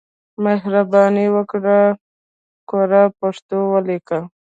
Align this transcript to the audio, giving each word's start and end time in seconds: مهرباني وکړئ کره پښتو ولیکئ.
مهرباني 0.43 1.25
وکړئ 1.35 1.85
کره 2.69 3.03
پښتو 3.19 3.57
ولیکئ. 3.73 4.21